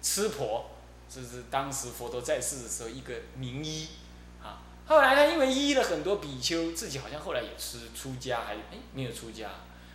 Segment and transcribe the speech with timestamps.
[0.00, 0.70] 吃婆，
[1.08, 3.88] 这是当时佛陀在世的时候一个名医，
[4.42, 9.48] 啊，后来呢，因为医了很多比丘，自己好像后来也是出家，还哎没有出家，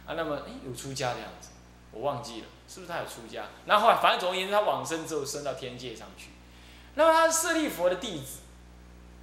[0.06, 1.50] 啊，那么哎有出家的样子，
[1.92, 3.46] 我忘记了，是不是他有出家？
[3.66, 6.30] 然后来反正总而言之，他往生之后升到天界上去，
[6.96, 8.40] 那么他是舍利佛的弟子，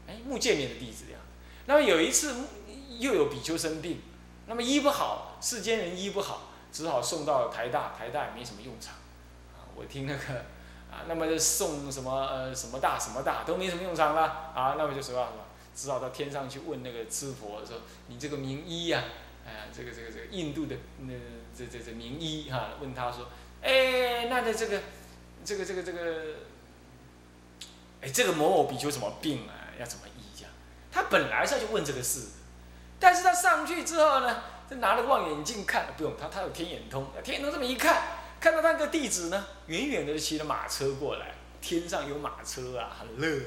[0.07, 1.21] 哎目犍连的弟子这样，
[1.67, 2.35] 那么有一次
[2.99, 4.01] 又有比丘生病，
[4.47, 6.47] 那么医不好，世间人医不好。
[6.73, 8.95] 只好送到台大，台大也没什么用场，
[9.59, 10.45] 啊，我听那个，
[10.91, 14.23] 啊，那么就送什么呃什么大什么大都没什么用场了，
[14.55, 17.77] 啊，那么就说什么，只好到天上去问那个吃婆说，
[18.09, 19.05] 你这个名医呀，
[19.47, 21.13] 哎，这个这个这个印度的那
[21.57, 23.29] 这这这名医哈，问他说，
[23.63, 24.81] 哎，那的这个
[25.45, 26.25] 这个这个这个，
[28.03, 30.53] 哎，这个某某比丘什么病啊，要怎么医这样？
[30.91, 32.29] 他本来是要去问这个事，
[32.99, 34.43] 但是他上去之后呢？
[34.71, 37.05] 就拿了望远镜看，不用他，他有天眼通。
[37.25, 43.43] 天眼通这么一看，看到那个弟子呢，远远的骑着马车过来，天上有马车啊，很乐。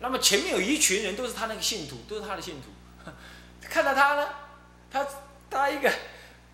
[0.00, 2.68] 那么前面有一群人，都是他那个信徒，都是他的信徒。
[3.62, 4.28] 看到他呢，
[4.90, 5.06] 他
[5.48, 5.90] 他一个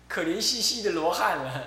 [0.07, 1.63] 可怜兮兮的罗汉啊，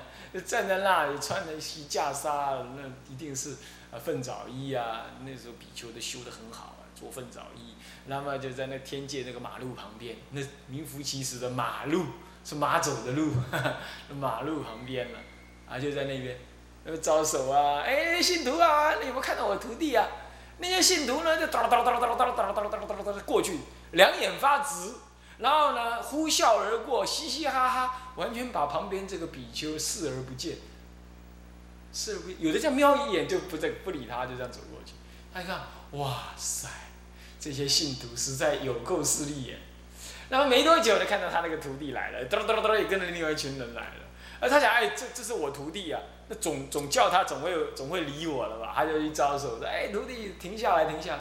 [0.46, 3.56] 站在那里，穿着西袈裟，那一定是
[3.90, 5.06] 啊粪澡衣啊。
[5.24, 7.74] 那时候比丘都修得很好啊，做粪澡衣。
[8.06, 12.06] 那么就在那天界那个马路旁边，那名副其实的马路
[12.44, 13.32] 是马走的路，
[14.14, 15.18] 马路旁边了，
[15.68, 16.38] 啊就在那边，
[16.84, 20.06] 呃招手啊，哎信徒啊，你有没有看到我徒弟啊？
[20.58, 23.58] 那些信徒呢就哒啦哒啦哒啦哒啦哒啦哒啦哒啦哒哒过去，
[23.92, 24.92] 两眼发直，
[25.38, 30.58] 然后呢呼啸而过，嘻嘻哈哈，完全把旁边这个比丘视而不见，
[31.92, 34.92] 视而不有的这样瞄一眼就不再不理他，就这样走过去，
[35.32, 35.60] 他一看，
[35.92, 36.68] 哇塞！
[37.40, 39.58] 这些信徒实在有够势利眼，
[40.28, 44.03] 那么没多久呢，看到他那个徒弟来了，咚咚咚也跟着另外一群人来了。
[44.40, 48.72] 而他想，哎，这这是我徒弟呀，那总总叫他总会总会理我了吧？
[48.74, 51.18] 他就一招手说，哎，徒弟停下来，停下。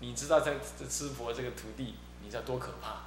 [0.00, 3.02] 你知道这这吃婆这个徒弟，你知道多可怕？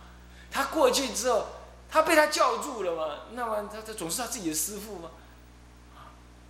[0.51, 1.47] 他过去之后，
[1.89, 3.15] 他被他叫住了嘛？
[3.31, 5.09] 那么他他总是他自己的师傅吗？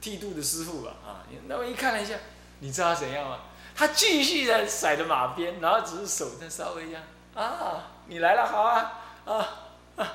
[0.02, 2.16] 剃度的师傅吧，啊，那么一看了一下，
[2.60, 3.40] 你知道他怎样吗？
[3.74, 7.02] 他继续在甩着马鞭，然后只是手在稍微一样
[7.34, 9.48] 啊，你来了，好啊，啊，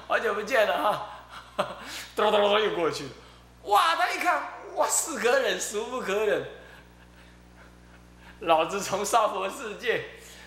[0.07, 1.07] 好久不见了哈，
[2.17, 3.11] 咚咚咚又过去了，
[3.65, 4.43] 哇，他一看，
[4.75, 6.45] 哇，是可忍，孰不可忍，
[8.41, 10.05] 老子从娑婆世界，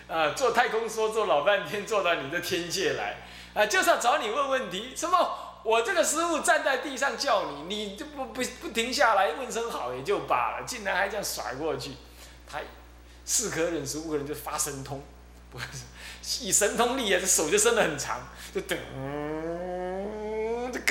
[0.08, 3.18] 啊，坐太空梭坐老半天，坐到你的天界来，
[3.54, 5.62] 啊，就是要找你问问题，什么？
[5.64, 11.92] 我这个师傅站在地上叫你，你就不不不停下来问声好也就罢了，竟然还这样甩过去，
[12.48, 12.60] 他。
[13.24, 14.26] 是可忍，孰不可忍？
[14.26, 15.02] 就发神通，
[15.52, 15.66] 不是
[16.44, 18.20] 以神通力啊，这手就伸得很长，
[18.54, 18.78] 就等，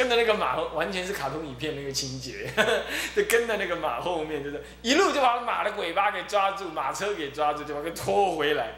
[0.01, 2.51] 跟着那个马，完全是卡通影片那个情节，
[3.15, 8.73] 就跟着那个马后面，就是一路就把马的尾巴给抓住，马车给抓住，就把给拖回来，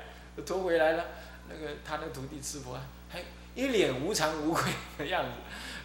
[0.45, 1.05] 拖回来了。
[1.49, 2.77] 那个他那个徒弟吃婆
[3.09, 3.23] 还
[3.55, 5.31] 一脸无常无愧的样子，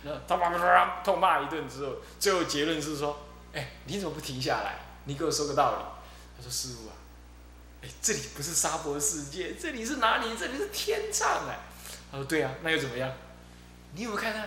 [0.04, 3.16] 然后他啪啪啪痛骂一顿之后，最后结论是说：
[3.54, 4.80] 哎，你怎么不停下来？
[5.06, 5.86] 你给我说个道理。
[6.36, 6.94] 他说：师傅啊。
[7.84, 10.36] 哎，这里不是沙婆世界，这里是哪里？
[10.36, 11.60] 这里是天上哎。
[12.12, 13.12] 他说：“对啊，那又怎么样？
[13.94, 14.40] 你有没有看到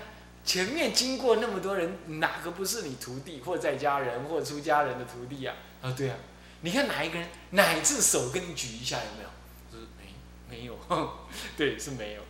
[0.44, 5.52] 前面经过那么多人，哪个不是你徒弟或在家人或出家人的徒弟呀？”
[5.82, 6.16] 啊：“对啊，
[6.62, 9.30] 你看哪一个人，哪一次手跟你举一下有没有？”
[9.70, 10.14] 就是：“没，
[10.48, 10.76] 没有。
[11.56, 12.22] 对，是没有。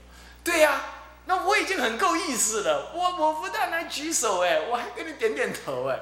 [0.45, 0.83] 对呀，
[1.27, 2.93] 那我已经很够意思了。
[2.95, 6.01] 我我不但来举手哎，我还跟你点点头哎。”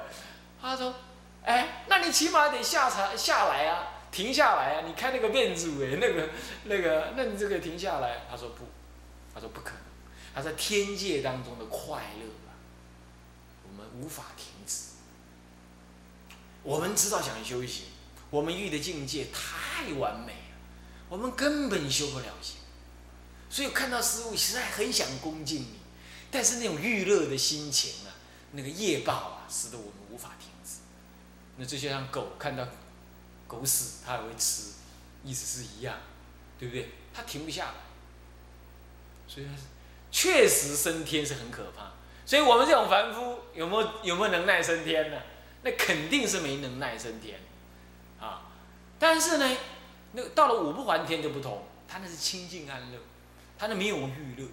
[0.61, 0.93] 他说
[1.45, 4.81] ：“哎，那你起码得下场下来啊。”停下来啊！
[4.87, 6.29] 你开那个变组哎，那个
[6.63, 8.21] 那个，那你这个停下来？
[8.27, 8.65] 他说不，
[9.31, 9.81] 他说不可能。
[10.39, 12.55] 他在天界当中的快乐啊，
[13.67, 14.93] 我们无法停止。
[16.63, 17.87] 我们知道想修行，
[18.29, 20.57] 我们遇的境界太完美了，
[21.09, 22.55] 我们根本修不了行。
[23.49, 25.79] 所以看到师傅实在很想恭敬你，
[26.31, 28.15] 但是那种欲乐的心情啊，
[28.53, 30.77] 那个业报啊，使得我们无法停止。
[31.57, 32.65] 那这就像狗看到。
[33.45, 34.73] 狗屎，它也会吃，
[35.23, 35.97] 意思是一样，
[36.59, 36.91] 对不对？
[37.11, 37.73] 它停不下来，
[39.27, 39.63] 所以它是
[40.11, 41.91] 确实升天是很可怕。
[42.25, 45.17] 所以我们这种凡夫有没有有没有能耐升天呢？
[45.61, 47.39] 那肯定是没能耐升天，
[48.19, 48.47] 啊！
[48.97, 49.57] 但是呢，
[50.13, 52.97] 那到了五不还天就不同，他那是清净安乐，
[53.57, 54.47] 他那没有欲乐，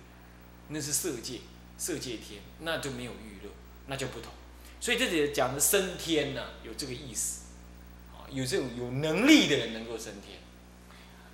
[0.68, 1.40] 那是色界
[1.78, 3.50] 色界天，那就没有欲乐，
[3.86, 4.32] 那就不同。
[4.80, 7.42] 所以这里讲的升天呢，有这个意思。
[8.12, 10.40] 啊有这种有能力的人能够升天，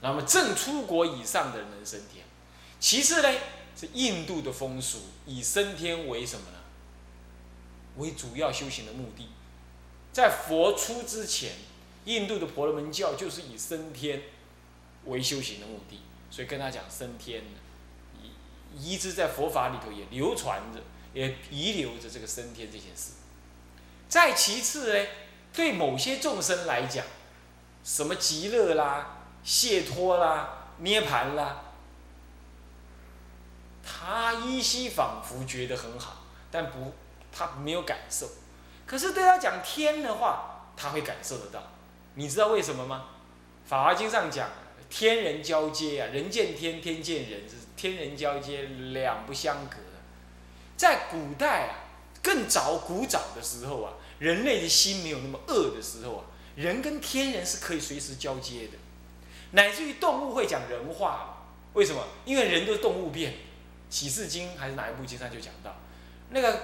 [0.03, 2.23] 那么正出国以上的人能升天。
[2.79, 3.33] 其次呢，
[3.77, 6.59] 是印度的风俗以升天为什么呢？
[7.97, 9.29] 为主要修行的目的。
[10.13, 11.53] 在佛出之前，
[12.05, 14.23] 印度的婆罗门教就是以升天
[15.07, 17.43] 为修行的目的，所以跟他讲升天，
[18.75, 20.81] 一一直在佛法里头也流传着，
[21.15, 23.13] 也遗留着这个升天这件事。
[24.09, 25.07] 再其次呢，
[25.53, 27.05] 对某些众生来讲，
[27.83, 31.72] 什么极乐啦、解脱啦、涅盘啦，
[33.83, 36.93] 他依稀仿佛觉得很好，但不，
[37.33, 38.29] 他没有感受。
[38.87, 41.63] 可是对他讲天的话，他会感受得到。
[42.15, 43.07] 你知道为什么吗？
[43.69, 44.49] 《法华经》上讲，
[44.91, 49.77] 天人交接啊，人见天，天见人，是天人交接，两不相隔。
[50.77, 51.75] 在古代啊，
[52.23, 56.25] 更早古早的时候啊，人类的心没有那么恶的时候啊，
[56.57, 58.73] 人跟天人是可以随时交接的，
[59.53, 61.39] 乃至于动物会讲人话。
[61.75, 62.05] 为什么？
[62.27, 63.33] 因为人都是动物变。
[63.93, 65.77] 《启示经》还是哪一部经上就讲到，
[66.31, 66.61] 那个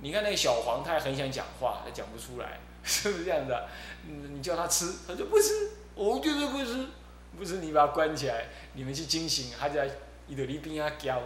[0.00, 2.58] 你看那个小黄，他也很想讲话，他讲不出来。
[2.82, 3.68] 是不是这样的？
[4.08, 6.86] 嗯，你叫他吃，他说不吃，我绝对不吃，
[7.36, 9.90] 不吃你把他关起来，你们去惊醒，他在
[10.26, 11.20] 伊德利边啊叫，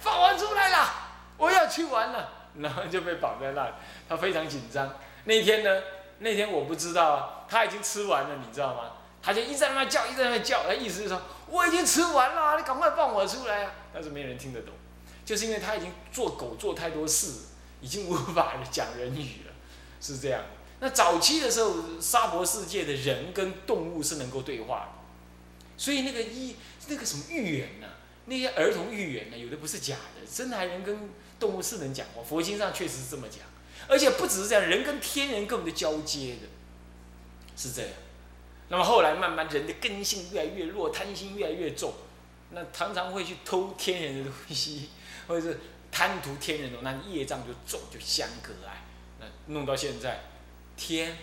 [0.00, 0.92] 放完出来了，
[1.36, 3.72] 我要去玩了，然后就被绑在那里，
[4.08, 4.96] 他非常紧张。
[5.26, 5.80] 那天呢，
[6.18, 8.94] 那天我不知道啊，他已经吃完了，你知道吗？
[9.22, 13.72] 他就一直在那叫，一直在那叫，他意思是说我已经吃完了，你赶快放我出来啊！
[13.92, 14.72] 但是没人听得懂，
[15.24, 17.32] 就是因为他已经做狗做太多事，
[17.80, 19.52] 已经无法讲人语了，
[20.00, 20.44] 是这样。
[20.80, 24.92] 那早期的时候，沙婆世界的人跟动物是能够对话的，
[25.76, 26.56] 所以那个一
[26.88, 27.86] 那个什么寓言呢？
[28.26, 32.22] 那些儿童寓言呢，有的不是假的，真的还人跟动物是能讲话。
[32.22, 33.40] 佛经上确实是这么讲，
[33.88, 36.48] 而且不只是这样，人跟天人根本就交接的，
[37.56, 37.90] 是这样。
[38.68, 41.92] 那么后来慢慢人的根性越来越弱，贪心越来越重，
[42.52, 44.90] 那常常会去偷天人的东西，
[45.30, 45.60] 或者是
[45.92, 48.82] 贪图天人的，那业障就重，就相隔爱，
[49.20, 50.22] 那弄到现在。
[50.76, 51.16] 天，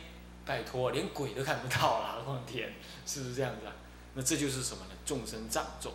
[0.46, 2.74] 拜托，连鬼都看不到了，何况天，
[3.06, 3.74] 是不是这样子啊？
[4.14, 4.92] 那这就是什么呢？
[5.04, 5.92] 众生障重，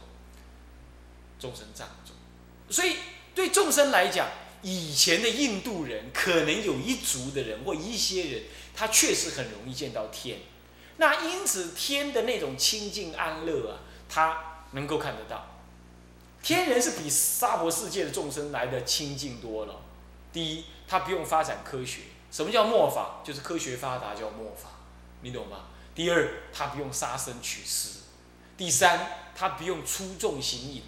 [1.39, 2.15] 众生障重。
[2.69, 2.97] 所以
[3.35, 4.29] 对众生来讲，
[4.63, 8.43] 以前的印度人可能有一族的人或一些人，
[8.75, 10.41] 他确实很容易见到天。
[10.97, 15.52] 那因此天的那种清净安乐啊，他能够看得到。
[16.43, 19.81] 天人是比娑婆世界的众生来的清净多了。
[20.33, 22.01] 第一，他不用发展科学。
[22.31, 23.21] 什么叫末法？
[23.23, 24.71] 就是科学发达叫末法，
[25.21, 25.67] 你懂吗？
[25.95, 28.05] 第二，他不用杀生取食；
[28.57, 29.07] 第三，
[29.37, 30.83] 他不用出众行淫，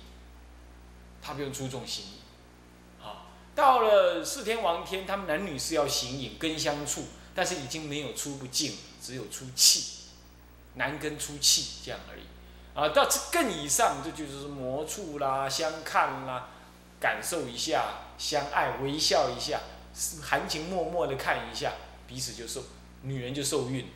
[1.20, 2.12] 他不用出众行淫。
[2.98, 7.04] 好，到了四天王天，他们男女是要行淫根相处，
[7.34, 10.06] 但是已经没有出不净，只有出气，
[10.76, 12.22] 男根出气这样而已。
[12.74, 16.48] 啊，到更以上，这就是魔处啦，相看啦，
[17.00, 17.84] 感受一下，
[18.18, 19.60] 相爱，微笑一下。
[20.20, 21.72] 含情脉脉的看一下，
[22.08, 22.64] 彼此就受，
[23.02, 23.86] 女人就受孕，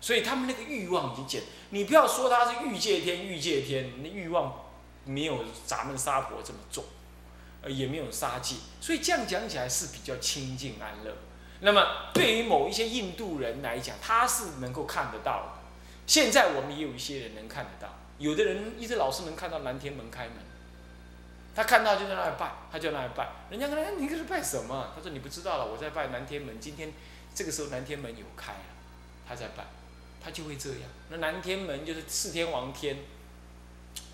[0.00, 1.42] 所以他们那个欲望已经减。
[1.70, 4.64] 你不要说他是欲界天，欲界天那欲望
[5.04, 6.82] 没有咱们沙婆这么重，
[7.62, 11.16] 呃也没有杀戒，所以这样讲起来是比较清净安乐。
[11.60, 15.52] 那么对于某一些印度人来讲，他是能够看得到的。
[16.08, 20.36] 现在我们也有一些人能看得到，有的人一直老是能看到南天门开门。
[21.54, 23.30] 他看到就在那里拜，他就那里拜。
[23.48, 24.92] 人家跟他，你这是拜什么？
[24.94, 26.60] 他说你不知道了，我在拜南天门。
[26.60, 26.92] 今天
[27.34, 28.58] 这个时候南天门有开了，
[29.26, 29.64] 他在拜，
[30.22, 30.80] 他就会这样。
[31.08, 32.98] 那南天门就是四天王天，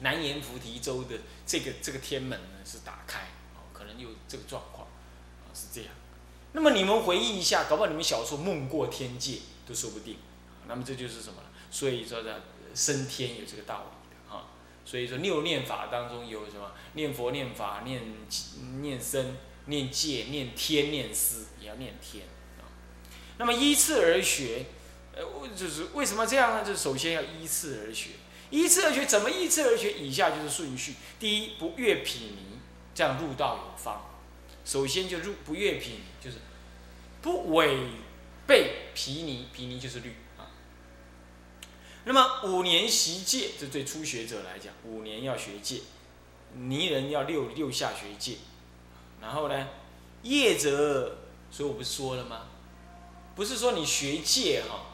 [0.02, 3.26] 南阎浮提州的这个这个天门呢是打开，
[3.72, 4.86] 可能有这个状况，
[5.52, 5.90] 是这样。
[6.52, 10.16] 那么你们回忆一下，搞不好你们小时候梦过天界都说不定。
[10.68, 11.42] 那么这就是什么？
[11.72, 12.40] 所以说的
[12.74, 14.50] 升天有这个道理的哈。
[14.84, 16.72] 所以说六念法当中有什么？
[16.94, 18.02] 念佛、念法、念
[18.80, 19.36] 念僧、
[19.66, 22.24] 念戒、念天、念思，也要念天
[22.58, 22.68] 啊。
[23.38, 24.66] 那么依次而学，
[25.14, 25.22] 呃，
[25.56, 26.64] 就是为什么这样呢？
[26.64, 28.10] 就是首先要依次而学，
[28.50, 29.92] 依次而学怎么依次而学？
[29.92, 32.58] 以下就是顺序：第一，不越毗尼，
[32.94, 34.10] 这样入道有方。
[34.64, 36.36] 首先就入不越毗尼，就是
[37.22, 37.78] 不违
[38.46, 40.14] 背毗尼，毗尼就是律。
[42.04, 45.82] 那么五年习戒，这对初学者来讲，五年要学戒，
[46.54, 48.38] 泥人要六六下学戒，
[49.20, 49.68] 然后呢，
[50.22, 51.18] 业者，
[51.50, 52.42] 所以我不是说了吗？
[53.36, 54.86] 不是说你学戒哈，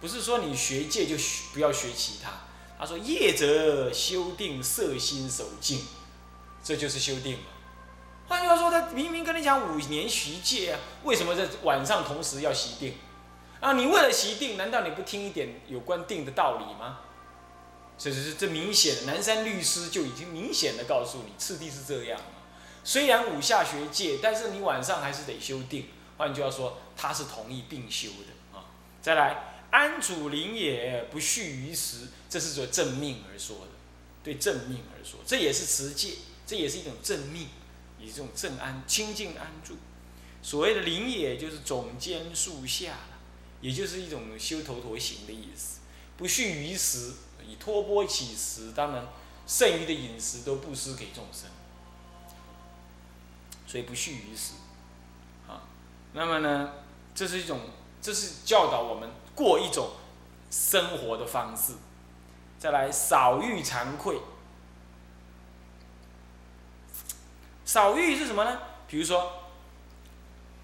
[0.00, 1.16] 不是说你学戒就
[1.52, 2.30] 不要学其他。
[2.78, 5.80] 他说业者修定色心守静，
[6.62, 7.40] 这就是修定了。
[8.28, 12.94] 换句话说，他明明跟你讲五年习戒啊，为什么在晚上同时要习定？
[13.60, 17.00] 啊，你为了习定，难道你不听一点有关定的道理吗？
[17.98, 22.20] 这是这明显的，南山律师就已经明显的告诉你，次第是这样。
[22.84, 25.88] 虽然五下学戒，但是你晚上还是得修定。
[26.16, 28.66] 换句话说，他是同意并修的啊。
[29.02, 33.72] 再来，安主灵也，不续于时，这是说正命而说的，
[34.22, 36.14] 对正命而说，这也是持戒，
[36.46, 37.48] 这也是一种正命，
[37.98, 39.76] 以这种正安清净安住。
[40.40, 42.94] 所谓的灵也，就是总监树下，
[43.60, 45.80] 也就是一种修头陀行的意思。
[46.16, 47.12] 不续于时，
[47.46, 49.06] 以托钵乞食，当然
[49.46, 51.48] 剩余的饮食都布施给众生，
[53.66, 54.54] 所以不续于时。
[55.46, 55.62] 啊，
[56.12, 56.72] 那么呢，
[57.14, 57.60] 这是一种，
[58.02, 59.08] 这是教导我们。
[59.38, 59.90] 过一种
[60.50, 61.74] 生活的方式，
[62.58, 64.18] 再来少欲惭愧。
[67.64, 68.60] 少欲是什么呢？
[68.88, 69.44] 比如说，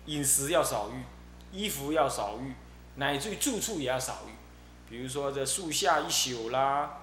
[0.06, 1.04] 饮食要少欲，
[1.56, 2.52] 衣服要少欲，
[2.96, 4.32] 乃至于住处也要少欲。
[4.88, 7.00] 比如说，这树下一宿啦，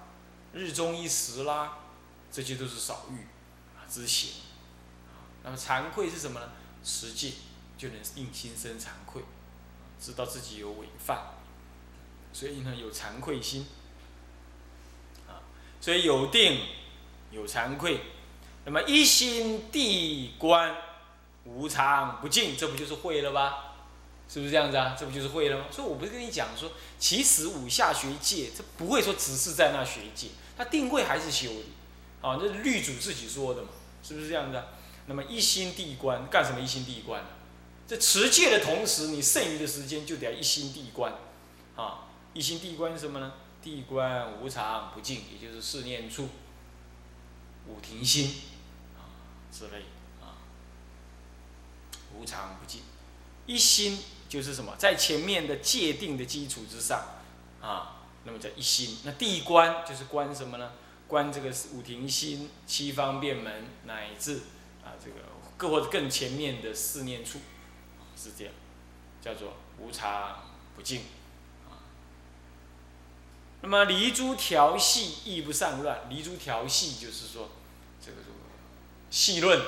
[0.53, 1.79] 日中一时啦，
[2.31, 3.15] 这些都是少欲
[3.75, 4.31] 啊之行。
[5.43, 6.49] 那么惭愧是什么呢？
[6.83, 7.35] 实际
[7.77, 9.23] 就能令心生惭愧，
[9.99, 11.19] 知道自己有违犯。
[12.31, 13.67] 所以呢，有惭愧心，
[15.27, 15.41] 啊，
[15.81, 16.61] 所以有定，
[17.31, 17.99] 有惭愧，
[18.63, 20.75] 那么一心地观，
[21.43, 23.70] 无常不净，这不就是会了吧？
[24.31, 24.95] 是不是这样子啊？
[24.97, 25.65] 这不就是会了吗？
[25.69, 31.65] 所以我不是跟你讲说，其实五下学界，这不会说只是在那学界，他定会还是修的，
[32.21, 33.67] 啊，这是律主自己说的嘛，
[34.01, 34.67] 是不是这样子啊？
[35.07, 37.25] 那么一心地观，干什么一心地观？
[37.85, 41.13] 这持戒的同时，你剩余的时间就得要一心地观，
[41.75, 42.07] 啊。
[42.33, 43.33] 一心地观什么呢？
[43.61, 46.29] 地观无常不净，也就是四念处、
[47.67, 48.43] 五停心
[48.95, 49.11] 啊
[49.51, 49.83] 之类
[50.21, 50.39] 啊。
[52.15, 52.83] 无常不净，
[53.45, 54.73] 一心就是什么？
[54.77, 57.03] 在前面的界定的基础之上
[57.61, 58.99] 啊，那么叫一心。
[59.03, 60.71] 那第一关就是关什么呢？
[61.05, 64.37] 关这个五停心、七方便门乃至
[64.85, 65.17] 啊这个
[65.57, 67.39] 更或者更前面的四念处，
[68.15, 68.53] 是这样，
[69.21, 70.45] 叫做无常
[70.77, 71.01] 不净。
[73.61, 77.49] 那么离诸调戏亦不散乱，离诸调戏就是说，
[77.99, 78.35] 这个这个
[79.09, 79.61] 戏论，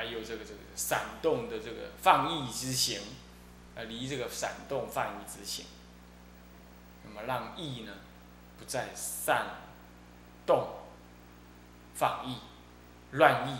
[0.00, 3.02] 还有这个这个闪动的这个放逸之行，
[3.76, 5.66] 啊离这个闪动放逸之行，
[7.04, 7.92] 那么让意呢
[8.58, 9.56] 不再散
[10.46, 10.68] 动
[11.94, 12.38] 放逸
[13.10, 13.58] 乱意，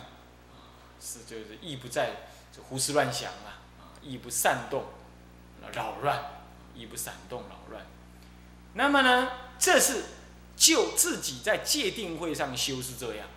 [0.98, 2.12] 是就是意不再
[2.50, 4.86] 就胡思乱想啊，啊意不散动
[5.74, 6.40] 扰乱。
[6.72, 7.84] 亦不闪动扰乱，
[8.74, 9.32] 那么呢？
[9.58, 10.04] 这是
[10.56, 13.28] 就自己在界定会上修是这样。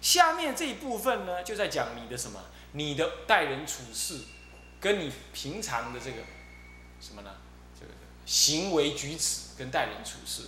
[0.00, 2.40] 下面这一部分呢，就在讲你的什么？
[2.72, 4.20] 你的待人处事，
[4.80, 6.18] 跟你平常的这个
[7.00, 7.30] 什么呢？
[7.78, 7.92] 这个
[8.24, 10.44] 行为举止跟待人处事。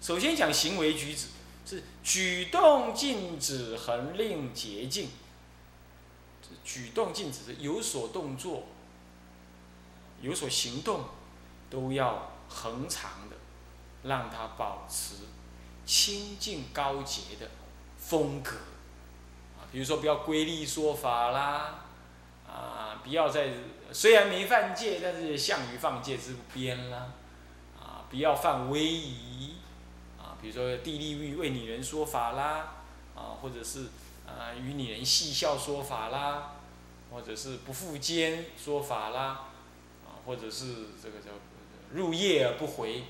[0.00, 1.26] 首先讲行为举止，
[1.66, 5.10] 是举动静止，恒令洁净。
[6.64, 8.66] 举动静止是有所动作，
[10.20, 11.04] 有所行动。
[11.68, 13.34] 都要恒常的，
[14.04, 15.14] 让它保持
[15.84, 17.50] 清净高洁的
[17.98, 18.52] 风格，
[19.72, 21.80] 比如说不要瑰丽说法啦，
[22.46, 23.50] 啊，不要在
[23.92, 27.08] 虽然没犯戒，但是向于犯戒之边啦，
[27.78, 29.56] 啊，不要犯威仪
[30.18, 32.74] 啊，比如说地利欲为女人说法啦，
[33.14, 33.88] 啊，或者是
[34.26, 36.52] 啊与女人戏笑说法啦，
[37.10, 39.46] 或者是不负肩说法啦，
[40.06, 41.30] 啊，或者是这个叫。
[41.92, 43.04] 入夜而不回，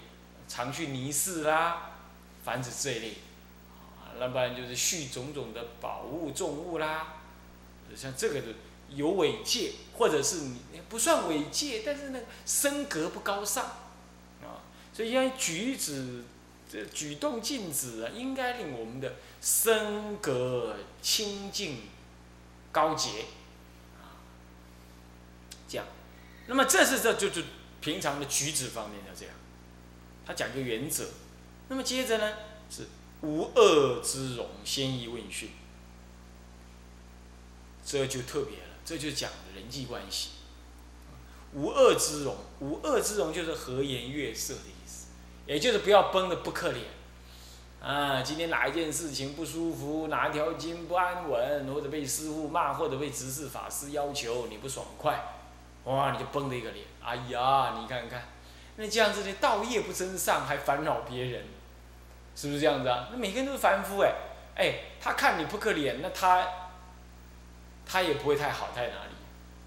[0.47, 1.93] 常去泥寺啦，
[2.45, 3.15] 凡此这一类，
[4.19, 7.17] 那不然就是续种种的宝物重物啦，
[7.95, 8.47] 像这个的
[8.89, 10.37] 有违戒，或者是
[10.73, 13.65] 你不算违戒，但是那个身格不高尚，
[14.43, 16.25] 啊，所以像举止
[16.71, 21.83] 这举动静止啊，应该令我们的身格清净
[22.73, 23.27] 高洁，
[24.01, 24.17] 啊，
[25.69, 25.87] 这样，
[26.47, 27.43] 那么这是这就就。
[27.79, 29.35] 平常的举止方面要这样，
[30.27, 31.05] 他讲个原则，
[31.69, 32.33] 那么接着呢
[33.27, 35.51] 无恶之容，先易问讯，
[37.85, 40.31] 这就特别了，这就讲人际关系，
[41.53, 45.09] 无恶之容，无恶之容就是和颜悦色的意思，
[45.45, 55.33] 也就是不要绷得不可怜，啊，今天哪一件事情不舒服，哪一条筋不安稳，或者被师傅骂，或者被执事法师要求你不爽快。
[55.83, 58.23] 哇，你就绷着一个脸，哎呀，你看看，
[58.77, 61.45] 那这样子的道业不增上，还烦扰别人，
[62.37, 63.09] 是不是这样子啊？
[63.11, 64.13] 那每个人都是凡夫哎，
[64.55, 66.47] 哎，他看你不可怜，那他，
[67.85, 69.15] 他也不会太好在哪里，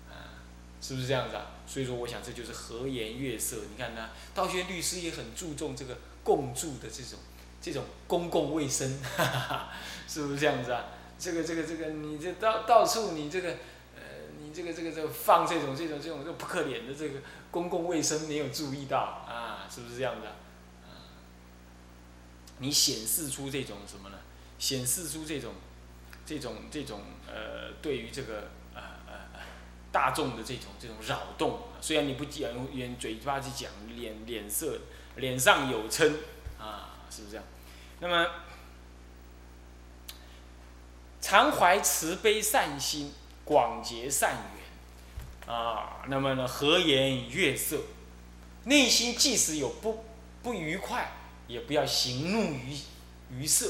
[0.07, 0.39] 啊，
[0.79, 1.47] 是不是这样子啊？
[1.67, 3.57] 所以说，我想这就是和颜悦色。
[3.71, 7.19] 你看呢，道学律师也很注重这个共住的这种
[7.59, 9.69] 这种公共卫生，哈哈，
[10.07, 10.85] 是不是这样子啊？
[11.17, 13.49] 这个这个这个，你这到到处你这个
[13.95, 14.03] 呃。
[14.41, 17.19] 你这个这个这个放这种这种这种这不可怜的这个
[17.51, 20.27] 公共卫生没有注意到啊，是不是这样的？
[20.27, 20.33] 啊，
[22.59, 24.17] 你显示出这种什么呢？
[24.57, 25.53] 显示出这种
[26.25, 29.39] 这种这种呃，对于这个呃呃呃
[29.91, 31.61] 大众的这种这种扰动。
[31.81, 34.79] 虽然你不讲用嘴巴去讲，脸脸色
[35.15, 36.13] 脸上有嗔
[36.59, 37.45] 啊，是不是这样？
[37.99, 38.27] 那么。
[41.21, 43.11] 常怀慈悲善心，
[43.43, 47.77] 广结善缘，啊，那么呢，和颜悦色，
[48.63, 50.05] 内心即使有不
[50.41, 51.11] 不愉快，
[51.49, 52.77] 也不要行怒于
[53.31, 53.69] 于色，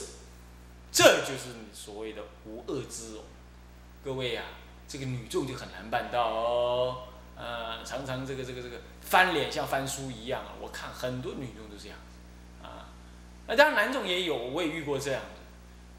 [0.92, 3.24] 这就是你所谓的无恶之容。
[4.04, 4.44] 各位呀，
[4.86, 7.04] 这个女众就很难办到哦，
[7.38, 11.98] 呃，常常这个这个这个翻脸像翻书一样啊，我看很多女众都这样，
[12.62, 12.92] 啊，
[13.48, 15.40] 那当然男众也有，我也遇过这样的。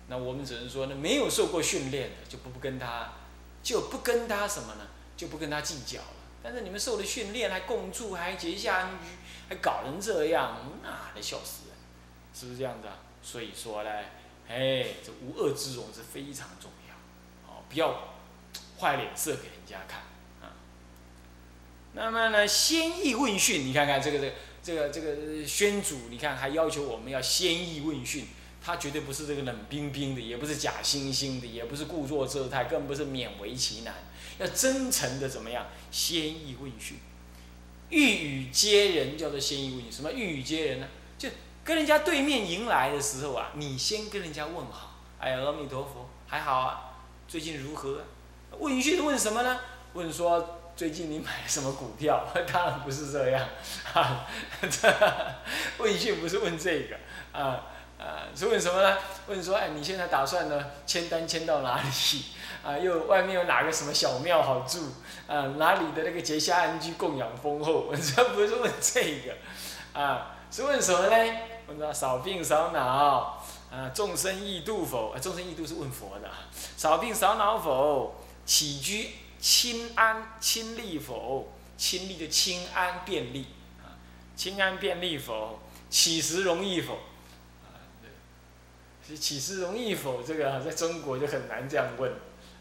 [0.08, 3.12] 那我们只能说呢，没有受过训练的就不不跟他，
[3.62, 4.86] 就不跟他什么呢？
[5.16, 6.06] 就不跟他计较了。
[6.42, 9.06] 但是你们受了训练，还共住，还结下安居，
[9.48, 11.69] 还搞成这样，那得笑死，
[12.34, 12.98] 是不是这样子啊？
[13.22, 13.90] 所以说呢，
[14.48, 18.16] 哎，这无恶之容是非常重要，哦，不要
[18.78, 20.00] 坏脸色给人家看
[20.40, 20.56] 啊。
[21.92, 24.18] 那么呢，先意问讯，你看看这个
[24.62, 28.26] 这个这个这个宣主，你看还要求我们要先意问讯。
[28.62, 33.94] 他绝对不是这个冷冰冰的，也不是假惺惺的，也不是故作姿态，更不是勉为其难。
[34.38, 35.66] 要真诚的怎么样？
[35.90, 36.98] 先意问讯，
[37.88, 39.90] 欲语接人叫做先意问讯。
[39.90, 40.88] 什么欲语接人呢？
[41.16, 41.30] 就
[41.70, 44.96] 跟人家对面迎来的时候啊，你先跟人家问好。
[45.20, 46.94] 哎呀，阿弥陀佛，还好啊，
[47.28, 48.00] 最近如何？
[48.58, 49.56] 问一句问什么呢？
[49.92, 52.26] 问说最近你买什么股票？
[52.52, 53.46] 当然不是这样，
[53.84, 54.26] 哈，
[55.78, 56.96] 问一句不是问这个
[57.32, 57.66] 啊。
[58.00, 58.96] 啊，是问什么呢？
[59.28, 62.24] 问说，哎，你现在打算呢签单签到哪里？
[62.66, 64.92] 啊，又外面有哪个什么小庙好住？
[65.28, 67.94] 啊，哪里的那个结下安居供养丰厚？
[67.94, 71.36] 这不是问这个，啊，是问什么呢？
[71.70, 75.10] 问说少病少恼，啊，众生易度否？
[75.10, 76.28] 啊，众生易度是问佛的，
[76.76, 78.16] 少病少恼否？
[78.44, 81.52] 起居清安清利否？
[81.76, 83.46] 清利就清安便利，
[83.78, 83.94] 啊，
[84.34, 85.60] 清安便利否？
[85.88, 86.94] 起食容易否？
[86.94, 87.78] 啊，
[89.06, 90.20] 对起时容易否？
[90.24, 92.12] 这个在中国就很难这样问，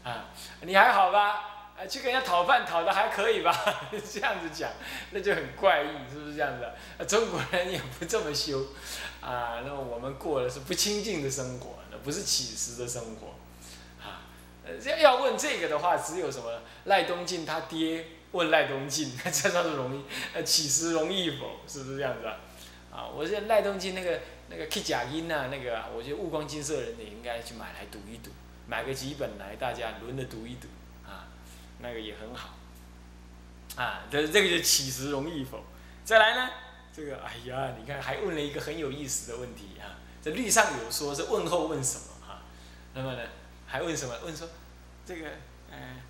[0.04, 0.26] 啊，
[0.60, 1.59] 你还好吧？
[1.80, 3.50] 啊，去跟人家讨饭讨的还可以吧？
[4.12, 4.70] 这样子讲，
[5.12, 6.64] 那就很怪异，是不是这样子？
[6.98, 8.66] 啊，中国人也不这么修，
[9.22, 13.34] 啊，那我们过的是不清净的生活，那不是起食的生活，
[13.98, 14.20] 啊，
[14.84, 21.60] 要要问这个的话，只有什么赖东进他爹问赖东进， 这倒是容易，呃，起食容易否？
[21.66, 22.26] 是不是这样子？
[22.26, 22.36] 啊，
[22.92, 24.20] 啊我觉得赖东进那个。
[24.52, 28.32] 那个 K 甲音啊，那个我觉得悟光金色人也应该去买来读一读，
[28.66, 30.66] 买个几本来大家轮着读一读，
[31.82, 32.50] 那个也很好，
[33.76, 35.64] 啊，这这个就起食容易否？
[36.04, 36.50] 再来呢，
[36.94, 42.42] 这个哎呀，你看还问了一个很有意思的问题啊，这律上有说是问候问什么啊？
[42.94, 43.22] 那么呢，
[43.66, 44.14] 还问什么？
[44.24, 44.48] 问说
[45.06, 45.26] 这个，
[45.70, 46.02] 嗯。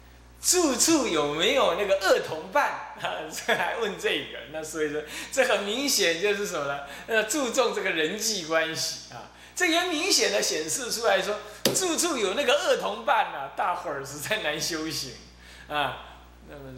[0.43, 3.29] 处处有没有那个恶同伴啊？
[3.31, 4.39] 这还问这个？
[4.53, 6.81] 那所以说，这很明显就是什么呢？
[7.09, 9.29] 呃，注重这个人际关系啊。
[9.55, 11.41] 这也明显的显示出来说，
[11.75, 15.13] 住处有那个恶同伴呐，大伙儿实在难修行
[15.71, 16.07] 啊。
[16.49, 16.73] 那么，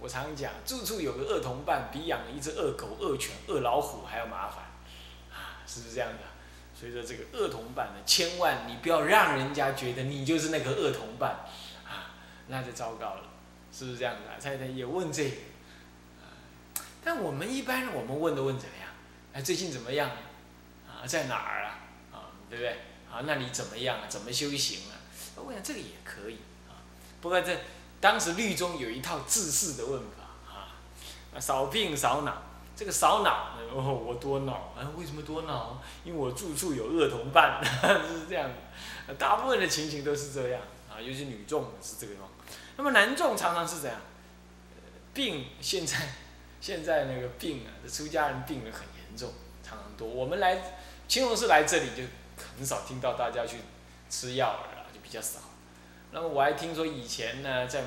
[0.00, 4.64] 我常讲，住处有个恶同伴，比养一只恶狗、恶犬、恶老虎还要麻烦
[5.32, 6.18] 啊，是不是这样的？
[6.78, 11.30] 所以说，这个恶同伴呢，千万你不要让人家觉得你就是那个恶同伴。
[11.84, 12.12] 啊
[12.48, 13.22] 那就糟糕了，
[13.72, 14.38] 是不是这样的啊？
[14.40, 15.36] 太太也问这个，
[16.22, 16.30] 啊，
[17.02, 18.88] 但我们一般我们问都问怎么样？
[19.32, 20.10] 哎，最近怎么样？
[20.86, 21.78] 啊，在哪儿啊？
[22.12, 22.70] 啊，对不对？
[23.10, 24.06] 啊，那你怎么样啊？
[24.08, 24.94] 怎么修行啊？
[25.36, 26.78] 我想这个也可以啊。
[27.20, 27.52] 不过这
[28.00, 32.42] 当时律中有一套自式的问法啊，少病少恼。
[32.76, 34.84] 这个少恼，哦，我多恼啊？
[34.98, 35.82] 为什么多恼？
[36.04, 39.14] 因为我住处有恶同伴， 是这样的。
[39.14, 42.22] 大部分的情形都是这样啊，尤其女众是这个样。
[42.76, 43.98] 那么男众常常是怎样？
[45.14, 45.96] 病现在
[46.60, 49.32] 现在那个病啊，出家人病的很严重，
[49.62, 50.06] 常常多。
[50.06, 50.76] 我们来
[51.08, 52.02] 青龙寺来这里就
[52.58, 53.56] 很少听到大家去
[54.10, 55.38] 吃药了，就比较少。
[56.12, 57.82] 那么我还听说以前呢，在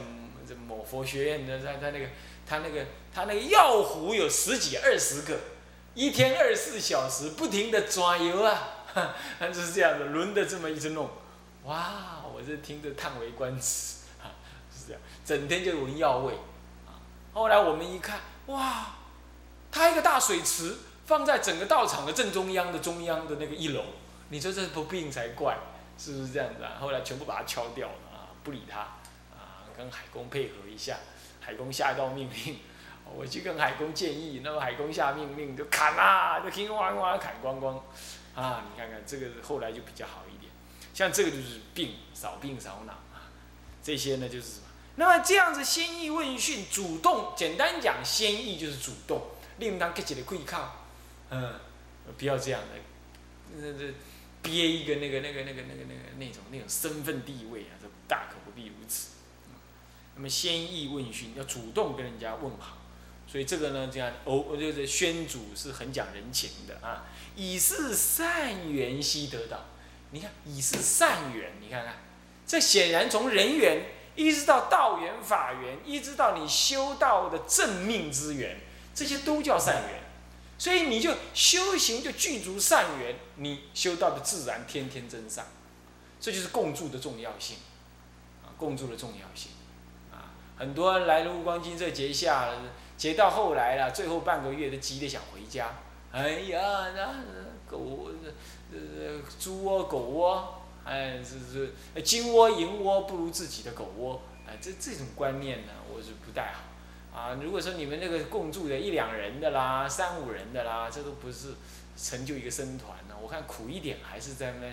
[0.47, 2.05] 这某佛学院的，在他那个
[2.45, 5.37] 他那个他那个药壶有十几二十个，
[5.95, 8.69] 一天二十四小时不停的抓油啊，
[9.39, 11.09] 就是这样的，轮的这么一直弄，
[11.63, 13.99] 哇，我这听着叹为观止。
[14.71, 16.33] 是这样整天就闻药味，
[16.87, 17.01] 啊！
[17.33, 18.95] 后来我们一看，哇，
[19.71, 23.83] 他一个大水池放在整个道场的正中央的中央的那个一楼，
[24.29, 25.57] 你说这不病才怪，
[25.97, 26.77] 是不是这样子啊？
[26.79, 27.93] 后来全部把它敲掉了，
[28.43, 28.79] 不理他，
[29.31, 30.97] 啊，跟海公配合一下，
[31.41, 32.59] 海公下一道命令，
[33.05, 37.75] 我去跟海公建议，那么海公下命令就砍啦，就听哇哇砍光光，
[38.35, 40.51] 啊，你看看这个后来就比较好一点，
[40.93, 43.31] 像这个就是病少病少恼啊，
[43.81, 44.65] 这些呢就是什么？
[44.95, 49.21] 那么这样子先意问讯，主动，简单讲，先意就是主动，
[49.57, 50.85] 令当给起的跪靠，
[51.29, 51.53] 嗯，
[52.17, 52.77] 不要这样的，
[53.55, 53.93] 那这
[54.41, 57.78] 憋一个那个那个那个那个那个那种那种身份地位啊，
[58.09, 59.11] 大可不必如此。
[60.15, 62.79] 那么先意问讯，要主动跟人家问好，
[63.25, 67.05] 所以这个呢，这样哦，就是宣主是很讲人情的啊，
[67.37, 69.65] 以是善缘悉得到，
[70.11, 71.95] 你看以是善缘，你看看，
[72.45, 73.85] 这显然从人缘。
[74.15, 78.59] 一直到道缘、法缘，一直到你修道的正命之缘，
[78.93, 80.01] 这些都叫善缘。
[80.57, 85.45] 所以你就修行就具足善缘，你修道的自然天天增上。
[86.19, 87.55] 这就是共住的重要性，
[88.59, 89.51] 共住的重要性，
[90.11, 92.49] 啊，很多人来了乌光金这节下，
[92.97, 95.69] 节到后来了，最后半个月都急得想回家。
[96.11, 96.59] 哎呀，
[96.95, 97.15] 那
[97.67, 98.11] 狗，
[98.71, 100.55] 呃，猪窝、狗窝。
[100.85, 106.63] 哎，是是，金窝银窝不如自己的狗窝，哎，这这种观念呢，我是不太好。
[107.15, 111.49] 啊，如果说你们那个共住的一两人的啦，三五人的啦，这都不是
[111.95, 113.15] 成就一个僧团呢。
[113.21, 114.67] 我看苦一点，还是在那，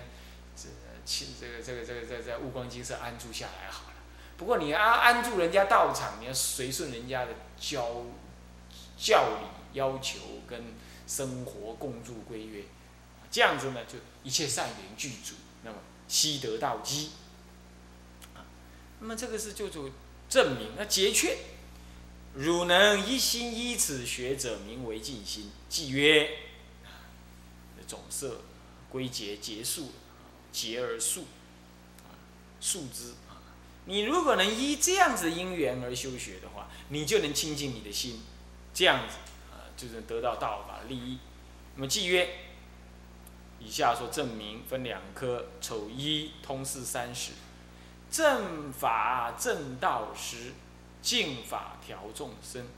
[0.56, 0.68] 这
[1.04, 3.96] 请这个这个这个在在悟光金色安住下来好了。
[4.36, 8.02] 不过你安安住人家道场，你要随顺人家的教
[8.96, 10.74] 教理要求跟
[11.06, 12.64] 生活共住规约，
[13.30, 15.76] 这样子呢，就一切善缘具足，那么。
[16.08, 17.10] 悉得道机，
[18.32, 18.46] 啊，
[19.00, 19.90] 那么这个是就就
[20.28, 21.36] 证明，那节劝，
[22.32, 25.50] 汝能一心依此学者，名为尽心。
[25.68, 26.30] 即曰，
[27.88, 28.42] 总色
[28.88, 29.90] 归结结束，
[30.56, 31.26] 结而束，
[32.62, 33.12] 束之。
[33.84, 38.22] 你如果能依这样子因缘而修学的话，你就能清净你的心，
[38.72, 39.16] 这样子
[39.52, 41.18] 啊，就能得到道法利益。
[41.74, 42.28] 那么即曰。
[43.58, 47.32] 以下说证明分两科，丑一通四三十，
[48.10, 50.52] 正法正道时，
[51.00, 52.68] 净法调众生。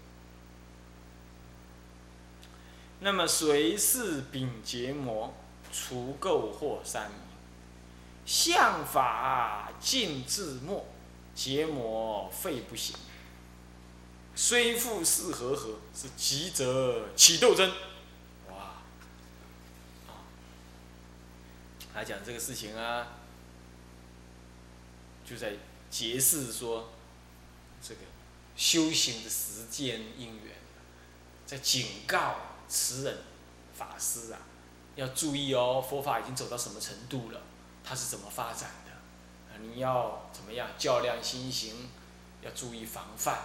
[3.01, 5.35] 那么随是丙结魔，
[5.73, 7.11] 除垢或三。
[8.29, 10.85] 相法尽自没，
[11.35, 12.95] 结魔废不行。
[14.35, 17.73] 虽复是和合，是急则起斗争。
[18.51, 18.75] 哇
[21.95, 23.07] 他讲这个事情啊，
[25.25, 25.55] 就在
[25.89, 26.91] 揭示说，
[27.83, 28.03] 这个
[28.57, 30.55] 修行的时间因缘，
[31.47, 32.37] 在警告
[32.69, 33.23] 慈人
[33.75, 34.39] 法师啊，
[34.97, 37.41] 要注意哦，佛法已经走到什么程度了，
[37.89, 38.93] 它是怎么发展的，
[39.51, 41.89] 啊，你要怎么样较量心行，
[42.43, 43.39] 要注意防范，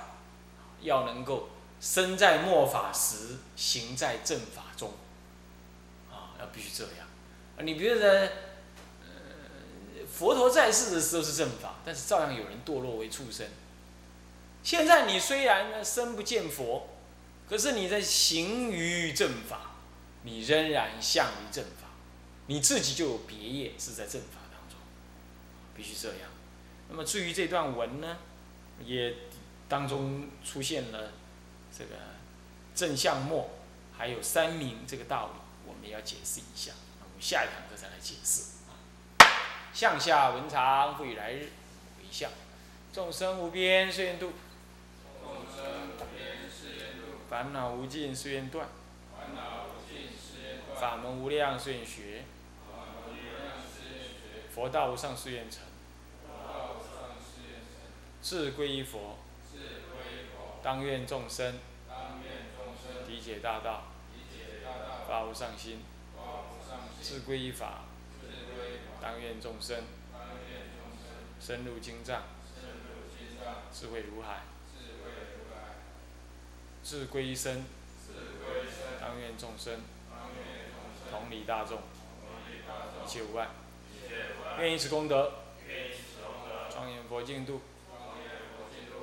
[0.81, 1.47] 要能够
[1.79, 4.91] 身在末法时，行在正法中，
[6.11, 7.07] 啊，要必须这样。
[7.57, 8.29] 啊你比如说，呃，
[10.11, 13.47] 佛陀在世的时候是正法，但是照样有人堕落为畜生。
[14.61, 16.89] 现在你虽然呢身不见佛，
[17.47, 19.71] 可是你在行于正法，
[20.23, 21.82] 你仍然向于正法，
[22.47, 24.77] 你自己就有别业是在正法当中，
[25.75, 26.29] 必须这样。
[26.89, 28.17] 那么至于这段文呢，
[28.85, 29.15] 也
[29.69, 31.13] 当中出现了
[31.75, 31.95] 这个
[32.75, 33.49] 正向末，
[33.97, 36.73] 还有三明这个道理，我们要解释一下。
[37.01, 38.43] 我们下一堂课再来解释。
[39.73, 41.49] 向下文长，复以来日
[41.99, 42.29] 为向。
[42.91, 44.33] 众生无边誓愿度，
[45.23, 47.17] 众生无边誓愿度。
[47.27, 48.67] 烦恼无尽誓愿断。
[50.83, 52.25] 法门无量誓愿学。
[54.53, 55.61] 佛道无上誓愿成，
[56.27, 57.71] 佛道无上誓愿成。
[58.21, 59.15] 志归依佛。
[60.61, 61.57] 当愿众生。
[63.07, 63.83] 理解大道。
[65.07, 65.79] 发无上心。
[67.01, 67.83] 智归依法，
[69.01, 69.85] 当愿众生。
[71.39, 72.23] 深入经藏，
[73.71, 74.41] 智慧如海；
[76.83, 77.63] 智归依身，
[78.99, 79.79] 当愿众生
[81.13, 83.49] 同理大众，一切无碍。
[84.57, 85.31] 愿以此功德，
[86.71, 87.61] 庄严佛净土，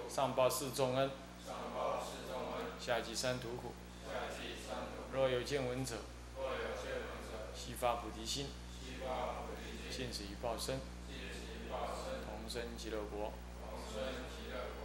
[0.08, 1.08] 上报四重恩，
[2.80, 3.72] 下济三途苦。
[5.12, 5.94] 若有见闻者，
[7.54, 8.48] 悉发菩提心，
[9.88, 10.80] 尽此于报身，
[11.70, 13.32] 同生极乐国。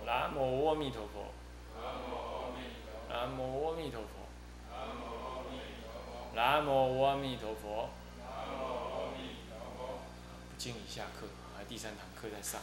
[0.05, 1.33] 南无阿弥陀佛。
[3.09, 4.24] 南无阿弥陀佛。
[6.35, 7.87] 南无阿弥陀佛。
[8.19, 8.27] 南
[8.59, 9.99] 无阿弥陀佛
[10.49, 12.59] 不敬礼下课，还第三堂课在上。